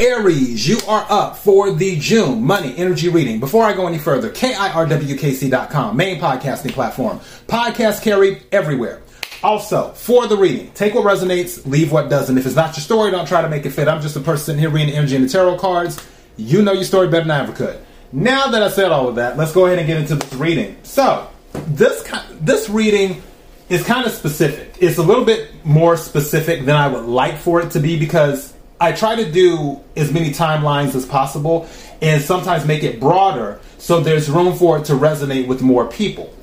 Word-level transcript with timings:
Aries, 0.00 0.66
you 0.66 0.78
are 0.88 1.04
up 1.10 1.36
for 1.36 1.72
the 1.72 1.98
June 1.98 2.42
money 2.42 2.74
energy 2.78 3.10
reading. 3.10 3.38
Before 3.38 3.64
I 3.64 3.74
go 3.74 3.86
any 3.86 3.98
further, 3.98 4.30
KIRWKC.com, 4.30 5.94
main 5.94 6.18
podcasting 6.18 6.72
platform. 6.72 7.20
Podcast 7.46 8.02
carried 8.02 8.42
everywhere. 8.50 9.02
Also, 9.42 9.92
for 9.92 10.26
the 10.26 10.38
reading, 10.38 10.70
take 10.72 10.94
what 10.94 11.04
resonates, 11.04 11.66
leave 11.66 11.92
what 11.92 12.08
doesn't. 12.08 12.38
If 12.38 12.46
it's 12.46 12.56
not 12.56 12.74
your 12.78 12.82
story, 12.82 13.10
don't 13.10 13.28
try 13.28 13.42
to 13.42 13.48
make 13.50 13.66
it 13.66 13.70
fit. 13.70 13.88
I'm 13.88 14.00
just 14.00 14.16
a 14.16 14.20
person 14.20 14.46
sitting 14.46 14.60
here 14.60 14.70
reading 14.70 14.94
energy 14.94 15.16
and 15.16 15.24
the 15.26 15.28
tarot 15.28 15.58
cards. 15.58 16.02
You 16.38 16.62
know 16.62 16.72
your 16.72 16.84
story 16.84 17.08
better 17.08 17.24
than 17.24 17.32
I 17.32 17.42
ever 17.42 17.52
could. 17.52 17.78
Now 18.10 18.46
that 18.46 18.62
I 18.62 18.70
said 18.70 18.92
all 18.92 19.06
of 19.06 19.16
that, 19.16 19.36
let's 19.36 19.52
go 19.52 19.66
ahead 19.66 19.78
and 19.78 19.86
get 19.86 19.98
into 19.98 20.14
this 20.14 20.32
reading. 20.32 20.78
So, 20.82 21.28
this 21.52 22.10
this 22.40 22.70
reading 22.70 23.22
is 23.68 23.84
kind 23.84 24.06
of 24.06 24.12
specific. 24.12 24.76
It's 24.80 24.96
a 24.96 25.02
little 25.02 25.26
bit 25.26 25.62
more 25.62 25.98
specific 25.98 26.64
than 26.64 26.74
I 26.74 26.88
would 26.88 27.04
like 27.04 27.36
for 27.36 27.60
it 27.60 27.72
to 27.72 27.80
be 27.80 27.98
because 27.98 28.54
I 28.80 28.92
try 28.92 29.14
to 29.14 29.30
do 29.30 29.78
as 29.94 30.10
many 30.10 30.30
timelines 30.30 30.94
as 30.94 31.04
possible 31.04 31.68
and 32.00 32.22
sometimes 32.22 32.64
make 32.64 32.82
it 32.82 32.98
broader 32.98 33.60
so 33.76 34.00
there's 34.00 34.30
room 34.30 34.56
for 34.56 34.78
it 34.78 34.86
to 34.86 34.94
resonate 34.94 35.46
with 35.46 35.60
more 35.60 35.86
people. 35.86 36.34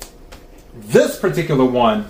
This 0.72 1.18
particular 1.18 1.64
one, 1.64 2.08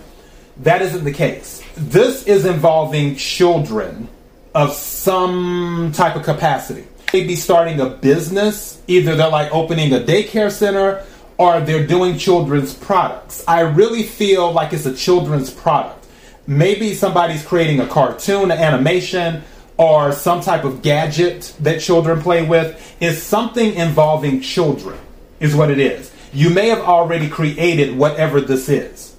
that 0.59 0.83
isn't 0.83 1.05
the 1.05 1.13
case. 1.13 1.63
This 1.77 2.27
is 2.27 2.45
involving 2.45 3.17
children 3.17 4.09
of 4.55 4.75
some 4.75 5.93
type 5.95 6.15
of 6.15 6.25
capacity. 6.25 6.87
Maybe 7.15 7.35
starting 7.35 7.81
a 7.81 7.87
business, 7.87 8.83
either 8.87 9.17
they're 9.17 9.31
like 9.31 9.51
opening 9.55 9.95
a 9.95 9.99
daycare 9.99 10.51
center 10.51 11.07
or 11.39 11.61
they're 11.61 11.87
doing 11.87 12.19
children's 12.19 12.75
products. 12.75 13.43
I 13.49 13.61
really 13.61 14.03
feel 14.03 14.53
like 14.53 14.75
it's 14.75 14.85
a 14.85 14.95
children's 14.95 15.51
product. 15.51 16.07
Maybe 16.47 16.95
somebody's 16.95 17.45
creating 17.45 17.81
a 17.81 17.87
cartoon, 17.87 18.51
an 18.51 18.59
animation, 18.59 19.43
or 19.79 20.13
some 20.13 20.41
type 20.41 20.65
of 20.65 20.83
gadget 20.83 21.55
that 21.61 21.81
children 21.81 22.21
play 22.21 22.45
with 22.45 22.97
is 23.01 23.23
something 23.23 23.75
involving 23.75 24.41
children, 24.41 24.99
is 25.41 25.55
what 25.55 25.71
it 25.71 25.79
is. 25.79 26.13
You 26.33 26.51
may 26.51 26.69
have 26.69 26.81
already 26.81 27.29
created 27.29 27.97
whatever 27.97 28.41
this 28.41 28.69
is. 28.69 29.17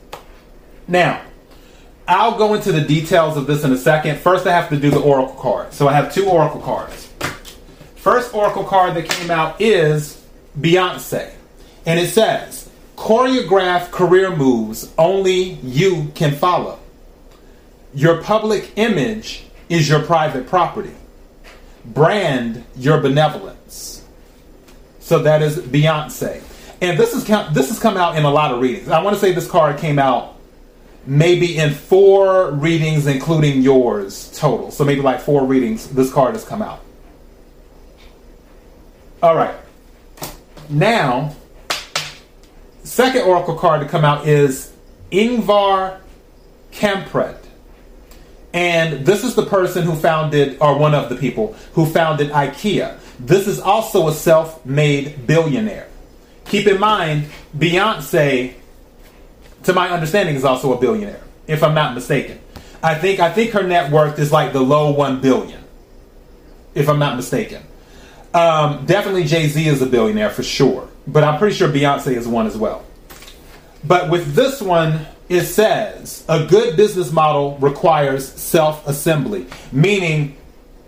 Now, 0.88 1.22
I'll 2.08 2.38
go 2.38 2.56
into 2.56 2.72
the 2.72 2.82
details 2.82 3.38
of 3.38 3.48
this 3.48 3.64
in 3.64 3.72
a 3.72 3.78
second. 3.78 4.20
First, 4.20 4.46
I 4.48 4.52
have 4.52 4.70
to 4.70 4.78
do 4.78 4.90
the 4.90 5.00
oracle 5.00 5.36
card. 5.36 5.74
So 5.74 5.88
I 5.88 5.94
have 5.94 6.14
two 6.14 6.28
oracle 6.28 6.60
cards. 6.60 7.08
First 7.96 8.34
oracle 8.34 8.64
card 8.64 8.96
that 8.96 9.08
came 9.08 9.32
out 9.32 9.62
is 9.62 10.23
Beyonce. 10.60 11.32
And 11.86 12.00
it 12.00 12.08
says, 12.08 12.70
choreograph 12.98 13.92
career 13.92 14.36
moves 14.36 14.92
only 14.98 15.54
you 15.64 16.12
can 16.16 16.36
follow. 16.36 16.80
Your 17.94 18.22
public 18.22 18.72
image 18.76 19.46
is 19.70 19.88
your 19.88 20.02
private 20.02 20.48
property. 20.48 20.94
Brand 21.86 22.66
your 22.75 23.00
benevolence. 23.00 24.03
So 25.00 25.20
that 25.20 25.42
is 25.42 25.58
Beyonce. 25.58 26.44
And 26.81 26.98
this 26.98 27.14
is 27.14 27.26
this 27.26 27.70
has 27.70 27.80
come 27.80 27.98
out 27.98 28.17
in 28.17 28.26
a 28.26 28.31
lot 28.31 28.52
of 28.52 28.61
readings. 28.61 28.89
I 28.89 29.02
want 29.02 29.16
to 29.16 29.20
say 29.20 29.31
this 29.31 29.50
card 29.50 29.78
came 29.78 30.00
out 30.00 30.36
maybe 31.06 31.58
in 31.58 31.73
four 31.73 32.52
readings, 32.52 33.08
including 33.08 33.61
yours 33.61 34.31
total. 34.38 34.72
So 34.72 34.84
maybe 34.84 35.02
like 35.02 35.20
four 35.20 35.45
readings, 35.45 35.89
this 35.89 36.11
card 36.14 36.36
has 36.36 36.45
come 36.45 36.61
out. 36.61 36.81
All 39.22 39.36
right. 39.36 39.56
Now, 40.70 41.36
second 42.83 43.23
oracle 43.23 43.56
card 43.56 43.81
to 43.81 43.88
come 43.88 44.06
out 44.06 44.28
is 44.28 44.72
Ingvar 45.11 46.00
Kamprad. 46.72 47.39
And 48.53 49.05
this 49.05 49.23
is 49.23 49.36
the 49.36 49.45
person 49.45 49.83
who 49.83 49.95
founded, 49.95 50.58
or 50.59 50.78
one 50.78 50.95
of 50.95 51.09
the 51.09 51.16
people 51.16 51.55
who 51.73 51.86
founded 51.86 52.31
IKEA. 52.31 52.97
This 53.19 53.47
is 53.47 53.59
also 53.59 54.08
a 54.08 54.14
self 54.14 54.66
made 54.66 55.28
billionaire. 55.28 55.88
Keep 56.45 56.67
in 56.67 56.80
mind, 56.80 57.27
Beyonce, 57.55 58.55
to 59.64 59.73
my 59.73 59.89
understanding, 59.89 60.36
is 60.36 60.43
also 60.43 60.73
a 60.73 60.80
billionaire, 60.80 61.21
if 61.45 61.64
I'm 61.64 61.76
not 61.76 61.93
mistaken. 61.93 62.39
I 62.82 62.95
think 62.95 63.20
I 63.20 63.32
think 63.32 63.52
her 63.52 63.64
net 63.64 63.92
worth 63.92 64.17
is 64.17 64.32
like 64.32 64.54
the 64.54 64.61
low 64.61 64.92
one 64.92 65.21
billion, 65.21 65.64
if 66.73 66.89
I'm 66.89 66.98
not 66.98 67.17
mistaken. 67.17 67.61
Um, 68.33 68.86
definitely 68.86 69.26
Jay 69.26 69.48
Z 69.48 69.67
is 69.67 69.82
a 69.82 69.86
billionaire 69.86 70.30
for 70.30 70.43
sure, 70.43 70.88
but 71.05 71.23
I'm 71.23 71.38
pretty 71.38 71.55
sure 71.55 71.67
Beyonce 71.67 72.15
is 72.15 72.27
one 72.27 72.48
as 72.48 72.58
well. 72.58 72.83
But 73.83 74.09
with 74.09 74.33
this 74.33 74.61
one, 74.61 75.05
it 75.30 75.45
says 75.45 76.26
a 76.28 76.45
good 76.45 76.76
business 76.76 77.12
model 77.12 77.58
requires 77.60 78.28
self 78.28 78.86
assembly, 78.88 79.45
meaning 79.72 80.36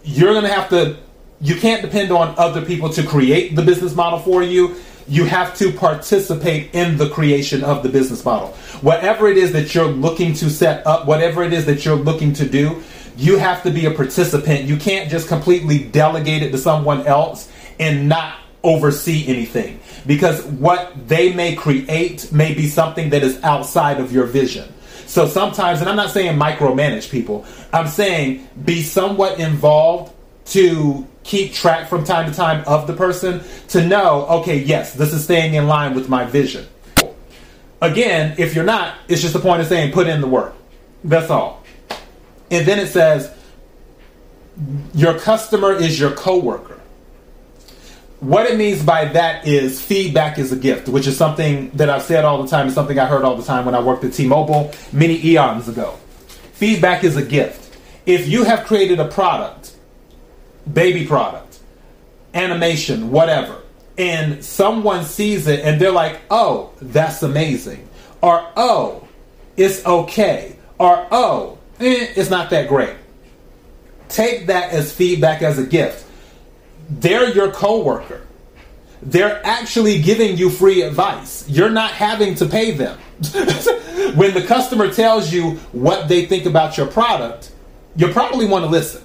you're 0.03 0.34
going 0.34 0.46
to 0.46 0.52
have 0.52 0.69
to, 0.69 0.97
you 1.40 1.56
can't 1.56 1.84
depend 1.84 2.12
on 2.12 2.34
other 2.38 2.66
people 2.66 2.90
to 2.90 3.03
create 3.06 3.56
the 3.56 3.62
business 3.62 3.96
model 3.96 4.19
for 4.19 4.41
you. 4.41 4.75
You 5.07 5.25
have 5.25 5.56
to 5.57 5.72
participate 5.72 6.74
in 6.74 6.97
the 6.97 7.09
creation 7.09 7.63
of 7.63 7.84
the 7.84 7.90
business 7.90 8.24
model. 8.25 8.50
Whatever 8.81 9.28
it 9.28 9.38
is 9.38 9.51
that 9.53 9.75
you're 9.75 9.85
looking 9.85 10.34
to 10.35 10.50
set 10.50 10.85
up, 10.88 11.06
whatever 11.06 11.44
it 11.44 11.53
is 11.53 11.66
that 11.66 11.85
you're 11.85 11.96
looking 11.96 12.34
to 12.34 12.47
do, 12.47 12.81
you 13.18 13.38
have 13.38 13.62
to 13.63 13.72
be 13.72 13.85
a 13.85 13.91
participant. 13.91 14.63
You 14.63 14.78
can't 14.78 15.09
just 15.09 15.28
completely 15.28 15.84
delegate 15.84 16.41
it 16.44 16.51
to 16.51 16.57
someone 16.57 17.06
else 17.06 17.51
and 17.80 18.09
not 18.09 18.35
oversee 18.63 19.27
anything 19.27 19.79
because 20.05 20.44
what 20.44 21.07
they 21.07 21.33
may 21.33 21.55
create 21.55 22.31
may 22.31 22.53
be 22.53 22.67
something 22.67 23.09
that 23.09 23.23
is 23.23 23.41
outside 23.44 23.99
of 23.99 24.11
your 24.11 24.25
vision. 24.25 24.72
So 25.07 25.27
sometimes, 25.27 25.81
and 25.81 25.89
I'm 25.89 25.95
not 25.95 26.11
saying 26.11 26.38
micromanage 26.39 27.09
people, 27.09 27.45
I'm 27.73 27.88
saying 27.88 28.47
be 28.63 28.81
somewhat 28.81 29.39
involved 29.39 30.13
to 30.47 31.07
keep 31.23 31.53
track 31.53 31.89
from 31.89 32.03
time 32.03 32.29
to 32.29 32.35
time 32.35 32.63
of 32.66 32.88
the 32.88 32.94
person 32.94 33.41
to 33.69 33.85
know, 33.85 34.25
okay, 34.27 34.59
yes, 34.59 34.94
this 34.94 35.13
is 35.13 35.23
staying 35.23 35.53
in 35.53 35.67
line 35.67 35.95
with 35.95 36.09
my 36.09 36.25
vision. 36.25 36.67
Again, 37.81 38.35
if 38.38 38.55
you're 38.55 38.63
not, 38.63 38.95
it's 39.07 39.21
just 39.21 39.33
the 39.33 39.39
point 39.39 39.61
of 39.61 39.67
saying 39.67 39.91
put 39.91 40.07
in 40.07 40.21
the 40.21 40.27
work. 40.27 40.53
That's 41.03 41.29
all. 41.29 41.63
And 42.51 42.66
then 42.66 42.79
it 42.79 42.88
says, 42.88 43.33
your 44.94 45.17
customer 45.17 45.73
is 45.73 46.00
your 46.00 46.11
coworker 46.11 46.81
what 48.21 48.45
it 48.45 48.55
means 48.55 48.83
by 48.83 49.05
that 49.05 49.47
is 49.47 49.81
feedback 49.81 50.37
is 50.37 50.51
a 50.51 50.55
gift, 50.55 50.87
which 50.87 51.07
is 51.07 51.17
something 51.17 51.71
that 51.71 51.89
I've 51.89 52.03
said 52.03 52.23
all 52.23 52.41
the 52.41 52.47
time. 52.47 52.67
It's 52.67 52.75
something 52.75 52.99
I 52.99 53.07
heard 53.07 53.23
all 53.23 53.35
the 53.35 53.43
time 53.43 53.65
when 53.65 53.73
I 53.73 53.81
worked 53.81 54.03
at 54.03 54.13
T-Mobile 54.13 54.71
many 54.93 55.25
eons 55.25 55.67
ago. 55.67 55.97
Feedback 56.53 57.03
is 57.03 57.17
a 57.17 57.25
gift. 57.25 57.75
If 58.05 58.27
you 58.27 58.43
have 58.43 58.65
created 58.65 58.99
a 58.99 59.07
product, 59.07 59.75
baby 60.71 61.07
product, 61.07 61.59
animation, 62.35 63.09
whatever, 63.09 63.57
and 63.97 64.45
someone 64.45 65.03
sees 65.03 65.47
it 65.47 65.61
and 65.61 65.81
they're 65.81 65.91
like, 65.91 66.21
"Oh, 66.29 66.69
that's 66.79 67.23
amazing," 67.23 67.88
or 68.21 68.45
"Oh, 68.55 69.07
it's 69.57 69.83
okay," 69.85 70.55
or 70.77 71.07
"Oh, 71.11 71.57
eh, 71.79 72.07
it's 72.15 72.29
not 72.29 72.51
that 72.51 72.67
great." 72.67 72.95
Take 74.09 74.47
that 74.47 74.71
as 74.71 74.91
feedback 74.91 75.41
as 75.41 75.57
a 75.57 75.65
gift 75.65 76.05
they're 77.00 77.29
your 77.29 77.52
coworker. 77.52 78.22
They're 79.02 79.44
actually 79.46 80.02
giving 80.02 80.38
you 80.38 80.50
free 80.50 80.81
advice. 80.81 81.47
You're 81.50 81.69
not 81.69 81.91
having 81.91 82.35
to 82.35 82.46
pay 82.46 82.72
them. 82.72 83.00
when 84.16 84.34
the 84.34 84.44
customer 84.47 84.91
tells 84.91 85.34
you 85.34 85.51
what 85.72 86.07
they 86.07 86.25
think 86.25 86.46
about 86.46 86.78
your 86.78 86.88
product, 86.88 87.51
you 87.96 88.09
probably 88.09 88.46
want 88.46 88.66
to 88.66 88.69
listen 88.69 89.03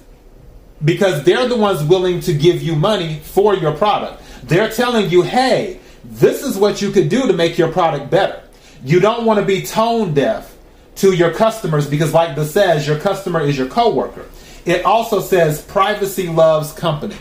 because 0.83 1.23
they're 1.23 1.47
the 1.47 1.55
ones 1.55 1.83
willing 1.83 2.19
to 2.21 2.33
give 2.33 2.61
you 2.61 2.75
money 2.75 3.19
for 3.19 3.55
your 3.55 3.75
product. 3.75 4.21
They're 4.43 4.69
telling 4.69 5.09
you, 5.09 5.23
hey, 5.23 5.79
this 6.03 6.43
is 6.43 6.57
what 6.57 6.81
you 6.81 6.91
could 6.91 7.09
do 7.09 7.27
to 7.27 7.33
make 7.33 7.57
your 7.57 7.71
product 7.71 8.11
better. 8.11 8.43
You 8.83 8.99
don't 8.99 9.25
want 9.25 9.39
to 9.39 9.45
be 9.45 9.63
tone 9.63 10.13
deaf 10.13 10.55
to 10.97 11.13
your 11.13 11.33
customers 11.33 11.89
because, 11.89 12.13
like 12.13 12.35
this 12.35 12.53
says, 12.53 12.87
your 12.87 12.99
customer 12.99 13.41
is 13.41 13.57
your 13.57 13.67
coworker. 13.67 14.25
It 14.65 14.85
also 14.85 15.19
says 15.21 15.61
privacy 15.61 16.27
loves 16.27 16.73
company. 16.73 17.15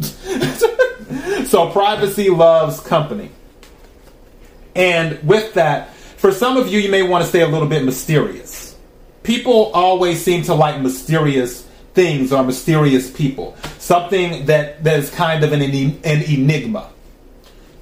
so 1.46 1.70
privacy 1.70 2.30
loves 2.30 2.80
company. 2.80 3.30
And 4.74 5.22
with 5.26 5.54
that, 5.54 5.94
for 5.94 6.32
some 6.32 6.56
of 6.56 6.68
you, 6.68 6.80
you 6.80 6.90
may 6.90 7.02
want 7.02 7.22
to 7.22 7.28
stay 7.28 7.42
a 7.42 7.46
little 7.46 7.68
bit 7.68 7.84
mysterious. 7.84 8.76
People 9.22 9.70
always 9.72 10.22
seem 10.22 10.42
to 10.44 10.54
like 10.54 10.80
mysterious 10.80 11.62
things 11.94 12.32
or 12.32 12.42
mysterious 12.42 13.10
people. 13.10 13.56
Something 13.78 14.46
that, 14.46 14.82
that 14.84 14.98
is 14.98 15.10
kind 15.10 15.44
of 15.44 15.52
an, 15.52 15.62
an 15.62 16.22
enigma 16.22 16.90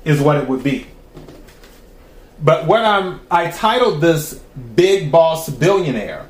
is 0.04 0.20
what 0.20 0.36
it 0.36 0.48
would 0.48 0.62
be. 0.62 0.86
But 2.42 2.66
what 2.66 2.84
I'm 2.84 3.20
I 3.30 3.50
titled 3.50 4.00
this 4.00 4.34
Big 4.74 5.12
Boss 5.12 5.48
Billionaire 5.48 6.28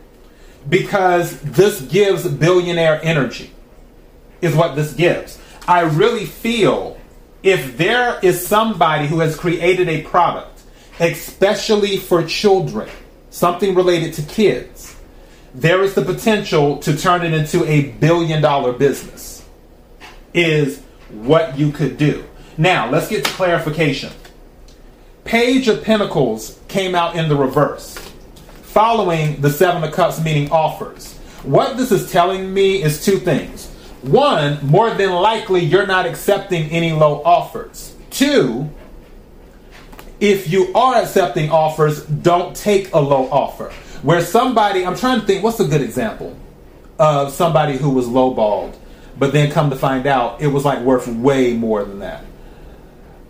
because 0.69 1.41
this 1.41 1.81
gives 1.81 2.29
billionaire 2.29 3.01
energy. 3.03 3.51
Is 4.41 4.55
what 4.55 4.75
this 4.75 4.93
gives. 4.93 5.39
I 5.67 5.81
really 5.81 6.27
feel 6.27 6.99
if 7.43 7.77
there 7.77 8.19
is 8.23 8.47
somebody 8.47 9.07
who 9.07 9.21
has 9.21 9.37
created 9.37 9.89
a 9.89 10.03
product, 10.03 10.63
especially 11.01 11.99
for 11.99 12.25
children, 12.25 12.89
something 13.31 13.75
related 13.75 14.15
to 14.15 14.23
kids, 14.23 14.97
there 15.55 15.83
is 15.83 15.95
the 15.95 16.03
potential 16.03 16.79
to 16.79 16.97
turn 16.97 17.23
it 17.23 17.33
into 17.33 17.65
a 17.67 17.91
billion 17.93 18.43
dollar 18.43 18.73
business. 18.73 19.45
is 20.35 20.81
what 21.11 21.59
you 21.59 21.71
could 21.71 21.99
do. 21.99 22.25
Now, 22.57 22.91
let's 22.91 23.09
get 23.09 23.25
to 23.25 23.31
clarification. 23.33 24.13
Page 25.25 25.69
of 25.69 25.85
Pentacles 25.85 26.59
came 26.69 26.95
out 26.95 27.17
in 27.17 27.29
the 27.29 27.37
reverse, 27.37 27.97
following 28.63 29.41
the 29.41 29.51
Seven 29.51 29.85
of 29.85 29.93
Cups, 29.93 30.23
meaning 30.23 30.51
offers. 30.51 31.15
What 31.43 31.77
this 31.77 31.93
is 31.93 32.11
telling 32.11 32.53
me 32.53 32.83
is 32.83 33.05
two 33.05 33.19
things. 33.19 33.72
One, 34.03 34.65
more 34.67 34.91
than 34.91 35.13
likely, 35.13 35.61
you're 35.61 35.87
not 35.87 36.07
accepting 36.07 36.69
any 36.71 36.93
low 36.93 37.23
offers. 37.25 37.95
Two, 38.11 38.69
if 40.21 40.51
you 40.51 40.73
are 40.75 40.97
accepting 40.97 41.51
offers, 41.51 42.05
don't 42.05 42.55
take 42.55 42.93
a 42.93 42.99
low 42.99 43.29
offer. 43.31 43.73
Where 44.03 44.21
somebody, 44.21 44.85
I'm 44.85 44.97
trying 44.97 45.21
to 45.21 45.27
think, 45.27 45.45
what's 45.45 45.61
a 45.61 45.65
good 45.65 45.83
example 45.83 46.37
of 46.99 47.33
somebody 47.33 47.77
who 47.77 47.91
was 47.91 48.07
lowballed, 48.07 48.75
but 49.19 49.33
then 49.33 49.51
come 49.51 49.71
to 49.71 49.77
find 49.77 50.07
out 50.07 50.41
it 50.41 50.49
was 50.49 50.65
like 50.65 50.81
worth 50.81 51.07
way 51.07 51.55
more 51.55 51.85
than 51.85 52.01
that. 52.01 52.25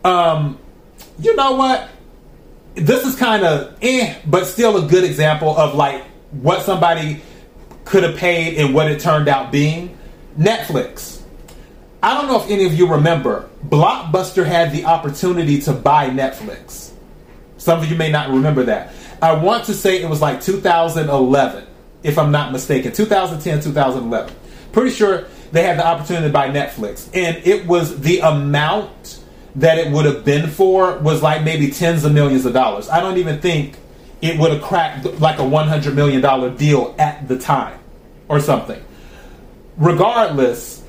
Um, 0.05 0.59
you 1.19 1.37
know 1.37 1.53
what? 1.53 1.89
This 2.75 3.07
is 3.07 3.15
kind 3.17 3.45
of 3.45 3.77
eh, 3.83 4.15
but 4.27 4.47
still 4.47 4.83
a 4.83 4.89
good 4.89 5.05
example 5.05 5.57
of 5.57 5.75
like 5.75 6.03
what 6.31 6.63
somebody 6.63 7.21
could 7.85 8.03
have 8.03 8.17
paid 8.17 8.59
and 8.59 8.75
what 8.75 8.91
it 8.91 9.01
turned 9.01 9.29
out 9.29 9.53
being. 9.53 9.97
Netflix. 10.39 11.23
I 12.03 12.15
don't 12.15 12.27
know 12.27 12.43
if 12.43 12.51
any 12.51 12.65
of 12.65 12.75
you 12.75 12.89
remember, 12.89 13.49
Blockbuster 13.65 14.45
had 14.45 14.73
the 14.73 14.85
opportunity 14.87 15.61
to 15.63 15.73
buy 15.73 16.09
Netflix. 16.11 16.91
Some 17.59 17.79
of 17.79 17.89
you 17.91 17.97
may 17.97 18.11
not 18.11 18.31
remember 18.31 18.65
that. 18.65 18.93
I 19.21 19.35
want 19.35 19.67
to 19.67 19.75
say 19.75 20.03
it 20.03 20.11
was 20.11 20.21
like 20.21 20.41
2011, 20.41 21.65
if 22.03 22.19
I'm 22.19 22.33
not 22.33 22.51
mistaken. 22.51 22.93
2010, 22.93 23.61
2011. 23.61 24.35
Pretty 24.73 24.91
sure 24.91 25.27
they 25.53 25.63
had 25.63 25.79
the 25.79 25.87
opportunity 25.87 26.27
to 26.27 26.33
buy 26.33 26.49
Netflix. 26.49 27.09
And 27.15 27.37
it 27.47 27.67
was 27.67 28.01
the 28.01 28.19
amount 28.19 29.21
that 29.55 29.79
it 29.79 29.93
would 29.93 30.07
have 30.07 30.25
been 30.25 30.49
for 30.49 30.99
was 30.99 31.23
like 31.23 31.45
maybe 31.45 31.71
tens 31.71 32.05
of 32.05 32.13
millions 32.13 32.47
of 32.47 32.53
dollars. 32.53 32.89
I 32.89 33.01
don't 33.01 33.19
even 33.19 33.41
think 33.41 33.77
it 34.21 34.39
would 34.41 34.51
have 34.51 34.63
cracked 34.63 35.05
like 35.21 35.39
a 35.39 35.43
$100 35.43 35.95
million 35.95 36.57
deal 36.57 36.95
at 36.99 37.29
the 37.29 37.39
time 37.39 37.79
or 38.29 38.41
something. 38.41 38.83
Regardless, 39.77 40.83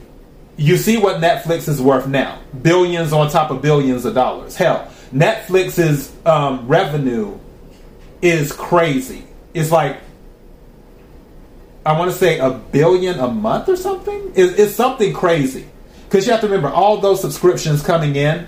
you 0.58 0.78
see 0.78 0.98
what 0.98 1.22
Netflix 1.22 1.68
is 1.68 1.82
worth 1.82 2.08
now 2.08 2.40
billions 2.62 3.14
on 3.14 3.30
top 3.30 3.50
of 3.50 3.62
billions 3.62 4.06
of 4.06 4.14
dollars. 4.14 4.56
Hell, 4.56 4.92
Netflix's 5.14 6.14
um, 6.26 6.68
revenue 6.68 7.38
is 8.22 8.52
crazy. 8.52 9.24
It's 9.54 9.72
like, 9.72 9.98
I 11.86 11.98
want 11.98 12.12
to 12.12 12.18
say 12.18 12.40
a 12.40 12.52
billion 12.52 13.20
a 13.20 13.28
month 13.28 13.70
or 13.70 13.76
something. 13.76 14.32
It's, 14.36 14.58
it's 14.58 14.76
something 14.76 15.14
crazy. 15.14 15.68
Because 16.06 16.26
you 16.26 16.32
have 16.32 16.42
to 16.42 16.48
remember, 16.48 16.70
all 16.70 16.98
those 16.98 17.22
subscriptions 17.22 17.84
coming 17.84 18.16
in 18.16 18.48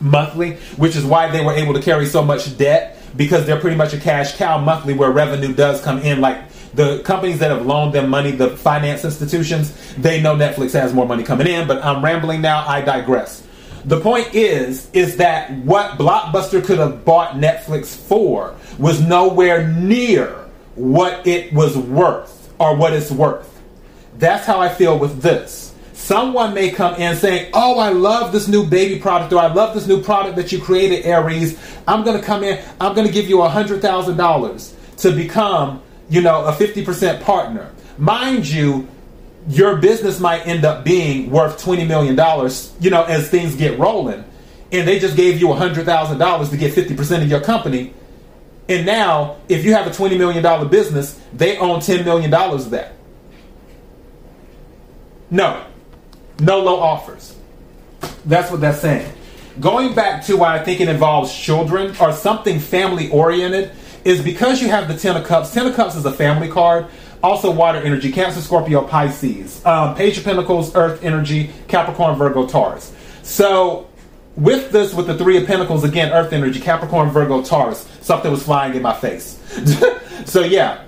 monthly, 0.00 0.54
which 0.76 0.96
is 0.96 1.04
why 1.04 1.30
they 1.30 1.44
were 1.44 1.52
able 1.52 1.74
to 1.74 1.82
carry 1.82 2.06
so 2.06 2.22
much 2.22 2.56
debt 2.58 2.98
because 3.16 3.46
they're 3.46 3.60
pretty 3.60 3.76
much 3.76 3.92
a 3.92 3.98
cash 3.98 4.36
cow 4.36 4.58
monthly 4.58 4.94
where 4.94 5.10
revenue 5.10 5.54
does 5.54 5.80
come 5.82 5.98
in. 5.98 6.20
Like 6.20 6.40
the 6.74 7.00
companies 7.00 7.38
that 7.40 7.50
have 7.50 7.66
loaned 7.66 7.94
them 7.94 8.08
money, 8.08 8.30
the 8.30 8.56
finance 8.56 9.04
institutions, 9.04 9.74
they 9.96 10.20
know 10.20 10.34
Netflix 10.36 10.72
has 10.72 10.94
more 10.94 11.06
money 11.06 11.22
coming 11.22 11.46
in, 11.46 11.68
but 11.68 11.84
I'm 11.84 12.04
rambling 12.04 12.40
now. 12.40 12.66
I 12.66 12.80
digress. 12.80 13.46
The 13.84 14.00
point 14.00 14.34
is, 14.34 14.88
is 14.92 15.16
that 15.16 15.50
what 15.64 15.98
Blockbuster 15.98 16.64
could 16.64 16.78
have 16.78 17.04
bought 17.04 17.34
Netflix 17.34 17.96
for 17.96 18.54
was 18.78 19.00
nowhere 19.00 19.66
near 19.68 20.30
what 20.76 21.26
it 21.26 21.52
was 21.52 21.76
worth 21.76 22.52
or 22.58 22.76
what 22.76 22.92
it's 22.92 23.10
worth. 23.10 23.48
That's 24.18 24.46
how 24.46 24.60
I 24.60 24.68
feel 24.68 24.98
with 24.98 25.20
this 25.20 25.72
someone 26.02 26.52
may 26.52 26.70
come 26.70 26.94
in 26.96 27.16
saying, 27.16 27.50
Oh, 27.54 27.78
I 27.78 27.90
love 27.90 28.32
this 28.32 28.48
new 28.48 28.66
baby 28.66 29.00
product, 29.00 29.32
or 29.32 29.38
I 29.38 29.46
love 29.46 29.74
this 29.74 29.86
new 29.86 30.02
product 30.02 30.36
that 30.36 30.52
you 30.52 30.60
created, 30.60 31.06
Aries. 31.06 31.58
I'm 31.86 32.04
going 32.04 32.18
to 32.18 32.24
come 32.24 32.42
in, 32.42 32.62
I'm 32.80 32.94
going 32.94 33.06
to 33.06 33.12
give 33.12 33.28
you 33.28 33.36
$100,000 33.36 34.96
to 34.98 35.12
become, 35.12 35.82
you 36.12 36.20
know, 36.20 36.44
a 36.44 36.52
50% 36.52 37.22
partner. 37.22 37.72
Mind 37.96 38.46
you, 38.46 38.86
your 39.48 39.76
business 39.76 40.20
might 40.20 40.46
end 40.46 40.66
up 40.66 40.84
being 40.84 41.30
worth 41.30 41.64
$20 41.64 41.88
million, 41.88 42.14
you 42.80 42.90
know, 42.90 43.04
as 43.04 43.30
things 43.30 43.56
get 43.56 43.78
rolling. 43.78 44.22
And 44.70 44.86
they 44.86 44.98
just 44.98 45.16
gave 45.16 45.40
you 45.40 45.46
$100,000 45.48 46.50
to 46.50 46.56
get 46.58 46.74
50% 46.74 47.22
of 47.22 47.30
your 47.30 47.40
company. 47.40 47.94
And 48.68 48.84
now, 48.84 49.38
if 49.48 49.64
you 49.64 49.72
have 49.72 49.86
a 49.86 49.90
$20 49.90 50.18
million 50.18 50.68
business, 50.68 51.18
they 51.32 51.56
own 51.56 51.80
$10 51.80 52.04
million 52.04 52.32
of 52.32 52.70
that. 52.70 52.92
No, 55.30 55.64
no 56.40 56.60
low 56.60 56.78
offers. 56.78 57.34
That's 58.26 58.50
what 58.50 58.60
that's 58.60 58.82
saying. 58.82 59.10
Going 59.60 59.94
back 59.94 60.26
to 60.26 60.36
why 60.36 60.58
I 60.58 60.62
think 60.62 60.82
it 60.82 60.88
involves 60.88 61.34
children 61.34 61.96
or 61.98 62.12
something 62.12 62.60
family 62.60 63.10
oriented 63.10 63.72
is 64.04 64.22
because 64.22 64.60
you 64.60 64.68
have 64.68 64.88
the 64.88 64.96
Ten 64.96 65.16
of 65.16 65.24
Cups. 65.24 65.52
Ten 65.52 65.66
of 65.66 65.74
Cups 65.74 65.96
is 65.96 66.04
a 66.04 66.12
family 66.12 66.48
card. 66.48 66.86
Also, 67.22 67.52
water 67.52 67.78
energy, 67.78 68.10
Cancer, 68.10 68.40
Scorpio, 68.40 68.82
Pisces. 68.82 69.64
Um, 69.64 69.94
Page 69.94 70.18
of 70.18 70.24
Pentacles, 70.24 70.74
Earth 70.74 71.04
energy, 71.04 71.50
Capricorn, 71.68 72.16
Virgo, 72.16 72.46
Taurus. 72.46 72.92
So, 73.22 73.88
with 74.36 74.72
this, 74.72 74.92
with 74.92 75.06
the 75.06 75.16
Three 75.16 75.36
of 75.36 75.46
Pentacles, 75.46 75.84
again, 75.84 76.12
Earth 76.12 76.32
energy, 76.32 76.58
Capricorn, 76.58 77.10
Virgo, 77.10 77.42
Taurus, 77.42 77.86
something 78.00 78.30
was 78.30 78.42
flying 78.42 78.74
in 78.74 78.82
my 78.82 78.94
face. 78.94 79.38
so, 80.24 80.40
yeah. 80.42 80.84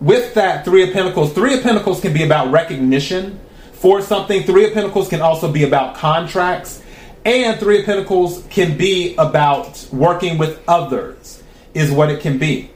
With 0.00 0.34
that 0.34 0.64
Three 0.64 0.82
of 0.82 0.92
Pentacles, 0.92 1.32
Three 1.32 1.54
of 1.54 1.62
Pentacles 1.62 2.00
can 2.00 2.12
be 2.12 2.24
about 2.24 2.50
recognition 2.50 3.38
for 3.72 4.02
something. 4.02 4.42
Three 4.42 4.66
of 4.66 4.74
Pentacles 4.74 5.08
can 5.08 5.20
also 5.20 5.52
be 5.52 5.64
about 5.64 5.94
contracts, 5.94 6.82
and 7.24 7.58
Three 7.60 7.80
of 7.80 7.86
Pentacles 7.86 8.44
can 8.50 8.76
be 8.76 9.14
about 9.16 9.86
working 9.92 10.36
with 10.36 10.60
others, 10.68 11.42
is 11.76 11.92
what 11.92 12.10
it 12.10 12.20
can 12.20 12.38
be. 12.38 12.70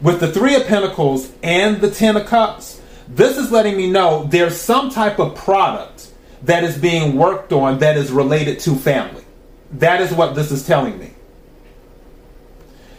With 0.00 0.20
the 0.20 0.32
Three 0.32 0.54
of 0.56 0.66
Pentacles 0.66 1.30
and 1.42 1.80
the 1.80 1.90
Ten 1.90 2.16
of 2.16 2.26
Cups, 2.26 2.80
this 3.08 3.36
is 3.36 3.52
letting 3.52 3.76
me 3.76 3.90
know 3.90 4.24
there's 4.24 4.58
some 4.58 4.90
type 4.90 5.18
of 5.18 5.36
product 5.36 6.10
that 6.42 6.64
is 6.64 6.76
being 6.76 7.16
worked 7.16 7.52
on 7.52 7.78
that 7.78 7.96
is 7.96 8.10
related 8.10 8.58
to 8.60 8.74
family. 8.74 9.24
That 9.72 10.00
is 10.00 10.12
what 10.12 10.34
this 10.34 10.50
is 10.50 10.66
telling 10.66 10.98
me. 10.98 11.12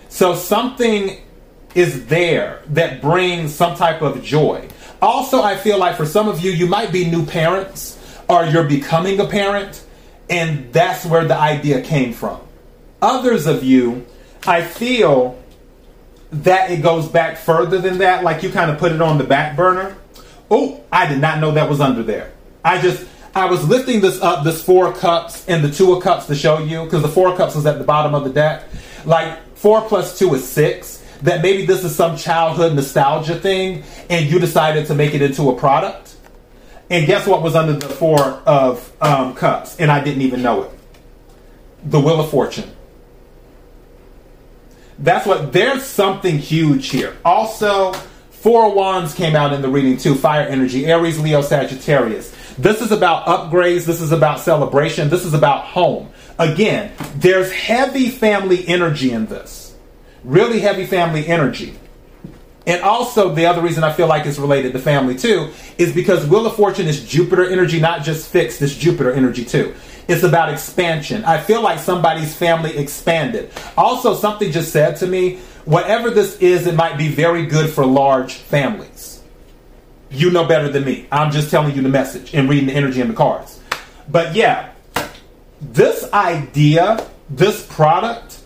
So 0.09 0.35
something 0.35 1.21
is 1.75 2.07
there 2.07 2.61
that 2.67 3.01
brings 3.01 3.53
some 3.53 3.75
type 3.75 4.01
of 4.01 4.23
joy. 4.23 4.67
Also, 5.01 5.41
I 5.41 5.55
feel 5.57 5.77
like 5.77 5.95
for 5.95 6.05
some 6.05 6.27
of 6.27 6.39
you, 6.39 6.51
you 6.51 6.67
might 6.67 6.91
be 6.91 7.09
new 7.09 7.25
parents 7.25 7.99
or 8.27 8.45
you're 8.45 8.63
becoming 8.63 9.19
a 9.19 9.25
parent, 9.25 9.83
and 10.29 10.71
that's 10.73 11.05
where 11.05 11.25
the 11.25 11.37
idea 11.37 11.81
came 11.81 12.13
from. 12.13 12.41
Others 13.01 13.45
of 13.45 13.63
you, 13.63 14.05
I 14.45 14.63
feel 14.63 15.36
that 16.31 16.71
it 16.71 16.81
goes 16.81 17.07
back 17.07 17.37
further 17.37 17.79
than 17.79 17.99
that, 17.99 18.23
like 18.23 18.43
you 18.43 18.49
kind 18.49 18.69
of 18.69 18.77
put 18.77 18.91
it 18.91 19.01
on 19.01 19.17
the 19.17 19.23
back 19.23 19.55
burner. 19.55 19.97
Oh, 20.49 20.83
I 20.91 21.07
did 21.07 21.19
not 21.19 21.39
know 21.39 21.51
that 21.51 21.69
was 21.69 21.79
under 21.79 22.03
there. 22.03 22.31
I 22.63 22.81
just, 22.81 23.05
I 23.33 23.45
was 23.45 23.67
lifting 23.67 24.01
this 24.01 24.21
up, 24.21 24.43
this 24.43 24.63
four 24.63 24.93
cups 24.93 25.47
and 25.47 25.63
the 25.63 25.71
two 25.71 25.93
of 25.93 26.03
cups 26.03 26.25
to 26.27 26.35
show 26.35 26.59
you, 26.59 26.83
because 26.83 27.01
the 27.01 27.09
four 27.09 27.35
cups 27.35 27.55
is 27.55 27.65
at 27.65 27.77
the 27.77 27.83
bottom 27.83 28.13
of 28.13 28.23
the 28.23 28.29
deck. 28.29 28.63
Like 29.05 29.55
four 29.55 29.81
plus 29.81 30.17
two 30.17 30.33
is 30.33 30.47
six 30.47 31.03
that 31.21 31.41
maybe 31.41 31.65
this 31.65 31.83
is 31.83 31.95
some 31.95 32.17
childhood 32.17 32.75
nostalgia 32.75 33.35
thing 33.35 33.83
and 34.09 34.29
you 34.29 34.39
decided 34.39 34.87
to 34.87 34.95
make 34.95 35.13
it 35.13 35.21
into 35.21 35.49
a 35.49 35.55
product. 35.55 36.15
And 36.89 37.05
guess 37.05 37.27
what 37.27 37.41
was 37.41 37.55
under 37.55 37.73
the 37.73 37.89
four 37.89 38.19
of 38.19 38.91
um, 39.01 39.33
cups? 39.35 39.77
And 39.79 39.91
I 39.91 40.03
didn't 40.03 40.21
even 40.21 40.41
know 40.41 40.63
it. 40.63 40.71
The 41.85 41.99
Wheel 41.99 42.21
of 42.21 42.29
Fortune. 42.29 42.71
That's 44.99 45.25
what, 45.25 45.53
there's 45.53 45.83
something 45.83 46.37
huge 46.37 46.89
here. 46.89 47.15
Also, 47.23 47.93
Four 48.31 48.73
Wands 48.73 49.13
came 49.13 49.35
out 49.35 49.53
in 49.53 49.61
the 49.61 49.69
reading 49.69 49.97
too. 49.97 50.15
Fire 50.15 50.47
energy, 50.47 50.85
Aries, 50.85 51.19
Leo, 51.19 51.41
Sagittarius. 51.41 52.35
This 52.57 52.81
is 52.81 52.91
about 52.91 53.25
upgrades. 53.25 53.85
This 53.85 54.01
is 54.01 54.11
about 54.11 54.39
celebration. 54.39 55.09
This 55.09 55.25
is 55.25 55.33
about 55.33 55.65
home. 55.65 56.09
Again, 56.39 56.91
there's 57.15 57.51
heavy 57.51 58.09
family 58.09 58.67
energy 58.67 59.11
in 59.11 59.25
this 59.27 59.67
really 60.23 60.59
heavy 60.59 60.85
family 60.85 61.25
energy. 61.27 61.73
And 62.67 62.83
also, 62.83 63.33
the 63.33 63.45
other 63.45 63.61
reason 63.61 63.85
I 63.85 63.93
feel 63.93 64.07
like 64.07 64.25
it's 64.25 64.37
related 64.37 64.73
to 64.73 64.79
family 64.79 65.15
too 65.15 65.51
is 65.77 65.93
because 65.93 66.27
Wheel 66.27 66.45
of 66.45 66.55
Fortune 66.55 66.85
is 66.85 67.03
Jupiter 67.03 67.49
energy, 67.49 67.79
not 67.79 68.03
just 68.03 68.29
fixed, 68.29 68.61
it's 68.61 68.75
Jupiter 68.75 69.13
energy 69.13 69.45
too. 69.45 69.73
It's 70.09 70.23
about 70.23 70.49
expansion. 70.49 71.23
I 71.23 71.39
feel 71.39 71.61
like 71.61 71.79
somebody's 71.79 72.35
family 72.35 72.77
expanded. 72.77 73.51
Also, 73.77 74.13
something 74.13 74.51
just 74.51 74.71
said 74.71 74.97
to 74.97 75.07
me 75.07 75.37
whatever 75.63 76.09
this 76.09 76.37
is, 76.39 76.67
it 76.67 76.75
might 76.75 76.97
be 76.97 77.07
very 77.07 77.45
good 77.45 77.69
for 77.69 77.85
large 77.85 78.33
families. 78.35 79.21
You 80.09 80.29
know 80.29 80.45
better 80.45 80.69
than 80.69 80.83
me. 80.85 81.07
I'm 81.11 81.31
just 81.31 81.49
telling 81.49 81.75
you 81.75 81.81
the 81.81 81.89
message 81.89 82.33
and 82.33 82.49
reading 82.49 82.67
the 82.67 82.73
energy 82.73 83.01
in 83.01 83.07
the 83.07 83.13
cards. 83.13 83.61
But 84.09 84.35
yeah, 84.35 84.71
this 85.61 86.11
idea, 86.13 87.05
this 87.29 87.65
product, 87.65 88.36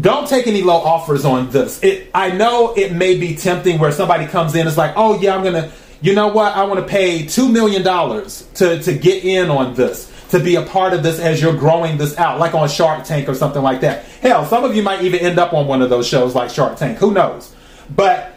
don't 0.00 0.26
take 0.26 0.46
any 0.46 0.62
low 0.62 0.76
offers 0.76 1.24
on 1.24 1.50
this. 1.50 1.82
It, 1.82 2.10
I 2.14 2.30
know 2.30 2.74
it 2.74 2.92
may 2.92 3.18
be 3.18 3.36
tempting 3.36 3.78
where 3.78 3.92
somebody 3.92 4.26
comes 4.26 4.54
in, 4.54 4.66
it's 4.66 4.76
like, 4.76 4.94
oh 4.96 5.20
yeah, 5.20 5.36
I'm 5.36 5.44
gonna, 5.44 5.70
you 6.00 6.14
know 6.14 6.28
what, 6.28 6.56
I 6.56 6.64
want 6.64 6.80
to 6.80 6.86
pay 6.86 7.24
$2 7.24 7.52
million 7.52 7.82
to, 7.84 8.82
to 8.82 8.98
get 8.98 9.24
in 9.24 9.50
on 9.50 9.74
this, 9.74 10.10
to 10.30 10.40
be 10.40 10.56
a 10.56 10.62
part 10.62 10.94
of 10.94 11.02
this 11.02 11.18
as 11.18 11.42
you're 11.42 11.56
growing 11.56 11.98
this 11.98 12.16
out, 12.18 12.38
like 12.38 12.54
on 12.54 12.68
Shark 12.68 13.04
Tank 13.04 13.28
or 13.28 13.34
something 13.34 13.62
like 13.62 13.82
that. 13.82 14.04
Hell, 14.04 14.46
some 14.46 14.64
of 14.64 14.74
you 14.74 14.82
might 14.82 15.02
even 15.02 15.20
end 15.20 15.38
up 15.38 15.52
on 15.52 15.66
one 15.66 15.82
of 15.82 15.90
those 15.90 16.06
shows 16.06 16.34
like 16.34 16.50
Shark 16.50 16.78
Tank. 16.78 16.98
Who 16.98 17.12
knows? 17.12 17.54
But 17.94 18.34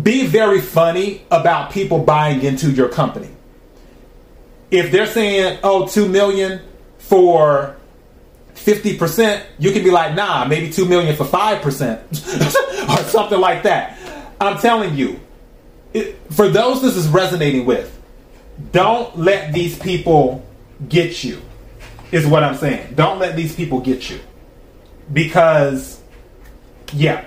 be 0.00 0.26
very 0.26 0.62
funny 0.62 1.22
about 1.30 1.70
people 1.70 1.98
buying 1.98 2.42
into 2.42 2.70
your 2.70 2.88
company. 2.88 3.28
If 4.70 4.90
they're 4.90 5.06
saying, 5.06 5.58
oh, 5.62 5.86
2 5.86 6.08
million 6.08 6.62
for 6.96 7.76
50%, 8.64 9.44
you 9.58 9.72
can 9.72 9.82
be 9.82 9.90
like, 9.90 10.14
nah, 10.14 10.44
maybe 10.44 10.70
2 10.70 10.86
million 10.86 11.16
for 11.16 11.24
5% 11.24 12.88
or 12.88 13.02
something 13.04 13.40
like 13.40 13.64
that. 13.64 13.98
I'm 14.40 14.58
telling 14.58 14.96
you, 14.96 15.20
it, 15.92 16.18
for 16.32 16.48
those 16.48 16.82
this 16.82 16.96
is 16.96 17.08
resonating 17.08 17.66
with, 17.66 17.98
don't 18.70 19.18
let 19.18 19.52
these 19.52 19.78
people 19.78 20.46
get 20.88 21.24
you, 21.24 21.42
is 22.12 22.26
what 22.26 22.44
I'm 22.44 22.56
saying. 22.56 22.94
Don't 22.94 23.18
let 23.18 23.36
these 23.36 23.54
people 23.54 23.80
get 23.80 24.10
you. 24.10 24.20
Because, 25.12 26.00
yeah, 26.92 27.24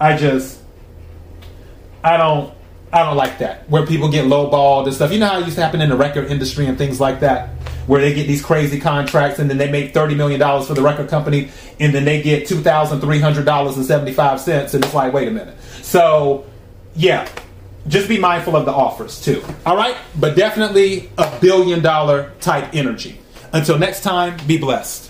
I 0.00 0.16
just, 0.16 0.60
I 2.02 2.16
don't, 2.16 2.52
I 2.92 3.04
don't 3.04 3.16
like 3.16 3.38
that. 3.38 3.68
Where 3.70 3.86
people 3.86 4.10
get 4.10 4.24
lowballed 4.24 4.86
and 4.86 4.94
stuff. 4.94 5.12
You 5.12 5.20
know 5.20 5.26
how 5.26 5.38
it 5.38 5.44
used 5.44 5.56
to 5.56 5.62
happen 5.62 5.80
in 5.80 5.90
the 5.90 5.96
record 5.96 6.30
industry 6.30 6.66
and 6.66 6.76
things 6.76 7.00
like 7.00 7.20
that? 7.20 7.50
Where 7.90 8.00
they 8.00 8.14
get 8.14 8.28
these 8.28 8.40
crazy 8.40 8.78
contracts 8.78 9.40
and 9.40 9.50
then 9.50 9.58
they 9.58 9.68
make 9.68 9.92
$30 9.92 10.16
million 10.16 10.38
for 10.62 10.74
the 10.74 10.80
record 10.80 11.08
company 11.08 11.48
and 11.80 11.92
then 11.92 12.04
they 12.04 12.22
get 12.22 12.46
$2,300.75 12.46 14.74
and 14.74 14.84
it's 14.84 14.94
like, 14.94 15.12
wait 15.12 15.26
a 15.26 15.32
minute. 15.32 15.56
So, 15.82 16.46
yeah, 16.94 17.28
just 17.88 18.08
be 18.08 18.16
mindful 18.16 18.54
of 18.54 18.64
the 18.64 18.70
offers 18.70 19.20
too. 19.20 19.42
All 19.66 19.74
right? 19.74 19.96
But 20.20 20.36
definitely 20.36 21.10
a 21.18 21.36
billion 21.40 21.82
dollar 21.82 22.30
type 22.40 22.72
energy. 22.74 23.20
Until 23.52 23.76
next 23.76 24.04
time, 24.04 24.36
be 24.46 24.56
blessed. 24.56 25.09